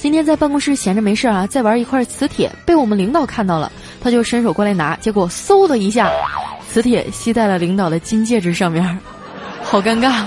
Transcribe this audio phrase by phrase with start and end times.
[0.00, 3.70] 今天在办公室闲着没事啊，在玩一块磁铁，被我们领导看到了，
[4.00, 6.10] 他就伸手过来拿，结果嗖的一下，
[6.66, 8.98] 磁铁吸在了领导的金戒指上面，
[9.62, 10.24] 好尴尬。